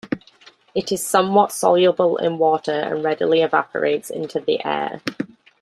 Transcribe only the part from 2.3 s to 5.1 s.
water and readily evaporates into the air.